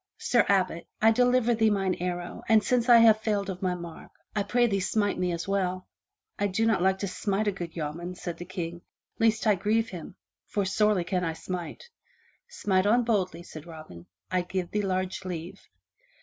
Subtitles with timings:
[0.17, 2.97] Sir Abbot, I deliver thee mine 72 FROM THE TOWER WINDOW arrow and since I
[2.97, 5.87] have failed of my mark, I pray thee smite me well."
[6.39, 8.81] "I like not to smite a good yeoman,'* said the King,
[9.19, 10.15] "lest I grieve him,
[10.47, 11.89] for sorely can I smite."
[12.49, 15.61] "Smite on boldly," said Robin, "I give thee large leave!"